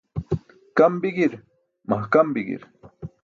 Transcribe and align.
Kam 0.77 0.93
bi̇gi̇i̇r, 1.01 1.33
mahkam 1.89 2.27
bi̇gi̇i̇r. 2.35 2.63